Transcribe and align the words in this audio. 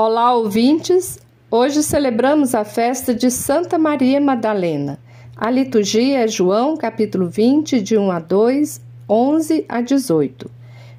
Olá, 0.00 0.32
ouvintes! 0.32 1.18
Hoje 1.50 1.82
celebramos 1.82 2.54
a 2.54 2.64
festa 2.64 3.12
de 3.12 3.32
Santa 3.32 3.76
Maria 3.76 4.20
Madalena. 4.20 4.96
A 5.36 5.50
liturgia 5.50 6.20
é 6.20 6.28
João, 6.28 6.76
capítulo 6.76 7.28
20, 7.28 7.82
de 7.82 7.98
1 7.98 8.12
a 8.12 8.20
2, 8.20 8.80
11 9.08 9.64
a 9.68 9.80
18. 9.80 10.48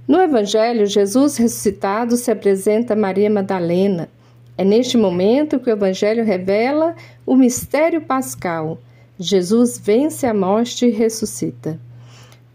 No 0.05 0.20
Evangelho, 0.20 0.85
Jesus 0.85 1.38
ressuscitado 1.38 2.17
se 2.17 2.29
apresenta 2.29 2.91
a 2.91 2.97
Maria 2.97 3.29
Madalena. 3.29 4.10
É 4.58 4.65
neste 4.65 4.97
momento 4.97 5.62
que 5.62 5.70
o 5.70 5.74
Evangelho 5.74 6.26
revela 6.26 6.94
o 7.26 7.38
mistério 7.38 8.02
pascal. 8.02 8.79
Jesus 9.18 9.79
vence 9.79 10.28
a 10.28 10.34
morte 10.34 10.86
e 10.86 10.92
ressuscita. 10.92 11.79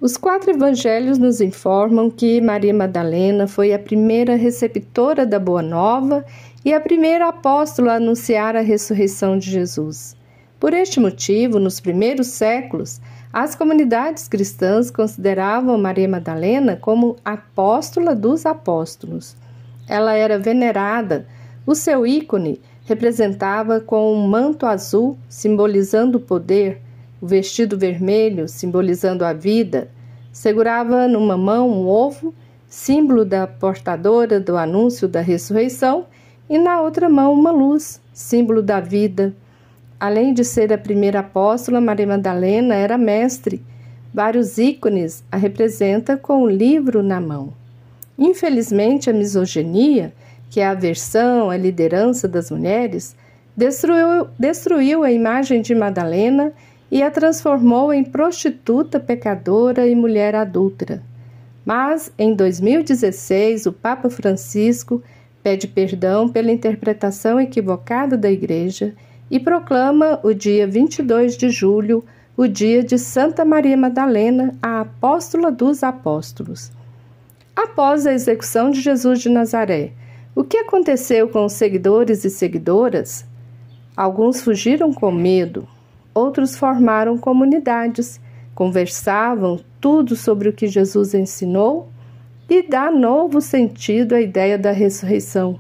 Os 0.05 0.19
quatro 0.19 0.51
evangelhos 0.51 1.17
nos 1.17 1.41
informam 1.41 2.11
que 2.11 2.39
Maria 2.39 2.75
Madalena 2.75 3.47
foi 3.47 3.73
a 3.73 3.79
primeira 3.79 4.37
receptora 4.37 5.25
da 5.25 5.39
Boa 5.39 5.63
Nova 5.63 6.27
e 6.63 6.75
a 6.75 6.79
primeira 6.79 7.29
apóstola 7.29 7.93
a 7.93 7.97
anunciar 7.97 8.55
a 8.55 8.61
ressurreição 8.61 9.39
de 9.39 9.51
Jesus. 9.51 10.15
Por 10.61 10.75
este 10.75 11.01
motivo, 11.01 11.59
nos 11.59 11.81
primeiros 11.81 12.27
séculos, 12.27 13.01
as 13.33 13.55
comunidades 13.55 14.29
cristãs 14.29 14.91
consideravam 14.91 15.79
Maria 15.79 16.07
Madalena 16.07 16.77
como 16.77 17.17
apóstola 17.25 18.15
dos 18.15 18.45
apóstolos. 18.45 19.35
Ela 19.89 20.13
era 20.13 20.39
venerada, 20.39 21.27
o 21.67 21.75
seu 21.75 22.07
ícone 22.07 22.61
representava 22.85 23.81
com 23.81 24.13
um 24.13 24.29
manto 24.29 24.67
azul, 24.67 25.17
simbolizando 25.31 26.19
o 26.19 26.21
poder, 26.21 26.83
o 27.25 27.27
vestido 27.27 27.79
vermelho, 27.79 28.47
simbolizando 28.47 29.25
a 29.25 29.33
vida, 29.33 29.89
segurava 30.31 31.09
numa 31.09 31.39
mão 31.39 31.71
um 31.71 31.89
ovo, 31.89 32.35
símbolo 32.69 33.25
da 33.25 33.47
portadora 33.47 34.39
do 34.39 34.59
anúncio 34.59 35.09
da 35.09 35.23
ressurreição, 35.23 36.05
e 36.51 36.59
na 36.59 36.83
outra 36.83 37.09
mão 37.09 37.33
uma 37.33 37.51
luz, 37.51 37.99
símbolo 38.13 38.61
da 38.61 38.79
vida. 38.79 39.35
Além 39.99 40.35
de 40.35 40.45
ser 40.45 40.71
a 40.71 40.77
primeira 40.77 41.21
apóstola, 41.21 41.81
Maria 41.81 42.07
Madalena 42.07 42.75
era 42.75 42.99
mestre. 42.99 43.63
Vários 44.13 44.59
ícones 44.59 45.25
a 45.33 45.39
representa 45.39 46.19
com 46.19 46.43
o 46.43 46.51
livro 46.51 47.03
na 47.03 47.23
mão. 47.23 47.55
Infelizmente, 48.19 49.09
a 49.09 49.15
misoginia, 49.15 50.13
que 50.51 50.61
é 50.61 50.67
a 50.67 50.73
aversão 50.73 51.49
à 51.49 51.57
liderança 51.57 52.29
das 52.29 52.51
mulheres, 52.51 53.17
destruiu, 53.57 54.29
destruiu 54.39 55.03
a 55.03 55.11
imagem 55.11 55.63
de 55.63 55.75
Madalena 55.75 56.53
e 56.91 57.03
a 57.03 57.11
transformou 57.11 57.93
em 57.93 58.05
prostituta 58.05 59.01
pecadora 59.01 59.87
e 59.87 59.95
mulher 59.95 60.35
adúltera. 60.35 61.03
Mas, 61.65 62.13
em 62.19 62.35
2016, 62.35 63.67
o 63.67 63.73
Papa 63.73 64.11
Francisco 64.11 65.03
pede 65.43 65.67
perdão 65.67 66.29
pela 66.29 66.53
interpretação 66.53 67.41
equivocada 67.41 68.17
da 68.17 68.31
Igreja 68.31 68.95
e 69.31 69.41
proclama 69.41 70.21
o 70.23 70.33
dia 70.33 70.67
22 70.67 71.37
de 71.37 71.51
julho 71.51 72.05
o 72.37 72.49
dia 72.49 72.83
de 72.83 72.99
Santa 72.99 73.45
Maria 73.45 73.77
Madalena, 73.77 74.55
a 74.61 74.81
apóstola 74.81 75.53
dos 75.53 75.85
apóstolos. 75.85 76.73
Após 77.55 78.07
a 78.07 78.13
execução 78.13 78.71
de 78.71 78.81
Jesus 78.81 79.21
de 79.21 79.29
Nazaré, 79.29 79.93
o 80.35 80.43
que 80.43 80.59
aconteceu 80.59 81.29
com 81.29 81.45
os 81.45 81.53
seguidores 81.53 82.25
e 82.25 82.31
seguidoras? 82.31 83.25
Alguns 83.97 84.43
fugiram 84.43 84.93
com 84.93 85.13
medo, 85.13 85.69
Outros 86.15 86.57
formaram 86.57 87.19
comunidades, 87.19 88.21
conversavam 88.55 89.59
tudo 89.81 90.15
sobre 90.15 90.49
o 90.49 90.53
que 90.53 90.69
Jesus 90.69 91.13
ensinou 91.13 91.89
e 92.49 92.63
dá 92.63 92.91
novo 92.91 93.41
sentido 93.41 94.15
à 94.15 94.21
ideia 94.21 94.57
da 94.57 94.71
ressurreição. 94.71 95.59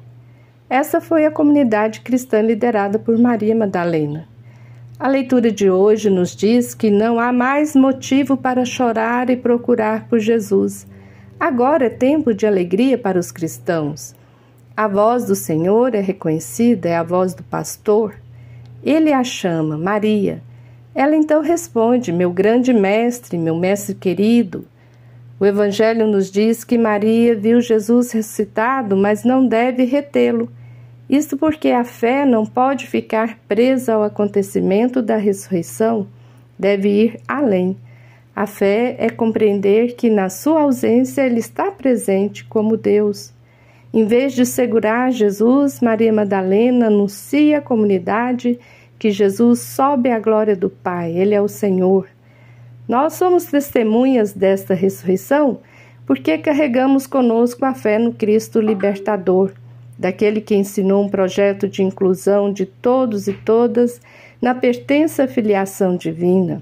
Essa 0.70 1.00
foi 1.00 1.26
a 1.26 1.30
comunidade 1.30 2.00
cristã 2.00 2.40
liderada 2.40 2.98
por 2.98 3.18
Maria 3.18 3.54
Madalena. 3.54 4.28
A 4.98 5.08
leitura 5.08 5.50
de 5.50 5.68
hoje 5.68 6.08
nos 6.08 6.36
diz 6.36 6.72
que 6.72 6.88
não 6.88 7.18
há 7.18 7.32
mais 7.32 7.74
motivo 7.74 8.36
para 8.36 8.64
chorar 8.64 9.28
e 9.28 9.36
procurar 9.36 10.08
por 10.08 10.20
Jesus. 10.20 10.86
Agora 11.38 11.86
é 11.86 11.90
tempo 11.90 12.32
de 12.32 12.46
alegria 12.46 12.96
para 12.96 13.18
os 13.18 13.32
cristãos. 13.32 14.14
A 14.76 14.86
voz 14.86 15.24
do 15.24 15.34
Senhor 15.34 15.94
é 15.94 16.00
reconhecida, 16.00 16.88
é 16.88 16.96
a 16.96 17.02
voz 17.02 17.34
do 17.34 17.42
pastor. 17.42 18.14
Ele 18.84 19.12
a 19.12 19.24
chama, 19.24 19.78
Maria. 19.78 20.42
Ela 20.94 21.16
então 21.16 21.42
responde: 21.42 22.12
Meu 22.12 22.30
grande 22.30 22.72
mestre, 22.72 23.38
meu 23.38 23.56
mestre 23.56 23.94
querido. 23.94 24.66
O 25.40 25.44
Evangelho 25.44 26.06
nos 26.06 26.30
diz 26.30 26.62
que 26.62 26.78
Maria 26.78 27.34
viu 27.34 27.60
Jesus 27.60 28.12
ressuscitado, 28.12 28.96
mas 28.96 29.24
não 29.24 29.46
deve 29.46 29.84
retê-lo. 29.84 30.48
Isto 31.10 31.36
porque 31.36 31.70
a 31.70 31.84
fé 31.84 32.24
não 32.24 32.46
pode 32.46 32.86
ficar 32.86 33.38
presa 33.48 33.94
ao 33.94 34.04
acontecimento 34.04 35.02
da 35.02 35.16
ressurreição, 35.16 36.06
deve 36.58 36.88
ir 36.88 37.20
além. 37.26 37.76
A 38.34 38.46
fé 38.46 38.96
é 38.98 39.10
compreender 39.10 39.96
que 39.96 40.08
na 40.08 40.28
sua 40.28 40.62
ausência 40.62 41.22
ele 41.22 41.40
está 41.40 41.70
presente 41.70 42.44
como 42.44 42.76
Deus. 42.76 43.33
Em 43.94 44.04
vez 44.04 44.32
de 44.32 44.44
segurar 44.44 45.12
Jesus, 45.12 45.80
Maria 45.80 46.12
Madalena 46.12 46.88
anuncia 46.88 47.58
à 47.58 47.60
comunidade 47.60 48.58
que 48.98 49.08
Jesus 49.08 49.60
sobe 49.60 50.10
à 50.10 50.18
glória 50.18 50.56
do 50.56 50.68
Pai, 50.68 51.12
Ele 51.12 51.32
é 51.32 51.40
o 51.40 51.46
Senhor. 51.46 52.08
Nós 52.88 53.12
somos 53.12 53.44
testemunhas 53.44 54.32
desta 54.32 54.74
ressurreição 54.74 55.60
porque 56.04 56.36
carregamos 56.38 57.06
conosco 57.06 57.64
a 57.64 57.72
fé 57.72 57.96
no 57.96 58.12
Cristo 58.12 58.60
libertador, 58.60 59.52
daquele 59.96 60.40
que 60.40 60.56
ensinou 60.56 61.04
um 61.04 61.08
projeto 61.08 61.68
de 61.68 61.84
inclusão 61.84 62.52
de 62.52 62.66
todos 62.66 63.28
e 63.28 63.32
todas 63.32 64.00
na 64.42 64.56
pertença 64.56 65.22
à 65.22 65.28
filiação 65.28 65.96
divina, 65.96 66.60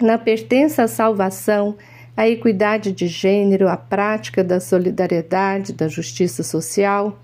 na 0.00 0.16
pertença 0.16 0.84
à 0.84 0.88
salvação, 0.88 1.76
à 2.16 2.28
equidade 2.28 2.92
de 2.92 3.06
gênero, 3.06 3.68
à 3.68 3.76
prática 3.76 4.44
da 4.44 4.60
solidariedade, 4.60 5.72
da 5.72 5.88
justiça 5.88 6.42
social. 6.42 7.18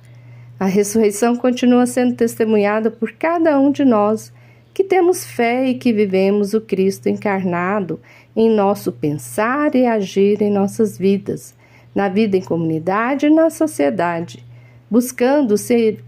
A 0.59 0.67
ressurreição 0.67 1.37
continua 1.37 1.87
sendo 1.87 2.17
testemunhada 2.17 2.91
por 2.91 3.13
cada 3.13 3.59
um 3.59 3.71
de 3.71 3.85
nós 3.85 4.33
que 4.73 4.85
temos 4.85 5.25
fé 5.25 5.67
e 5.67 5.75
que 5.75 5.93
vivemos 5.93 6.55
o 6.55 6.61
Cristo 6.61 7.09
encarnado 7.09 8.01
em 8.37 8.49
nosso 8.49 8.93
pensar 8.93 9.75
e 9.75 9.85
agir 9.85 10.41
em 10.41 10.51
nossas 10.51 10.97
vidas, 10.97 11.55
na 11.95 12.09
vida 12.09 12.37
em 12.37 12.43
comunidade 12.43 13.27
e 13.27 13.31
na 13.31 13.51
sociedade, 13.51 14.45
buscando 14.89 15.57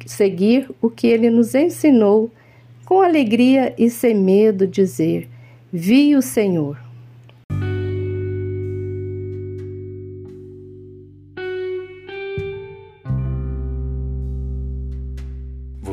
seguir 0.07 0.71
o 0.81 0.89
que 0.89 1.09
ele 1.09 1.29
nos 1.31 1.55
ensinou, 1.55 2.31
com 2.85 3.03
alegria 3.03 3.75
e 3.77 3.91
sem 3.91 4.15
medo 4.15 4.67
dizer: 4.67 5.29
Vi 5.73 6.15
o 6.15 6.23
Senhor. 6.23 6.90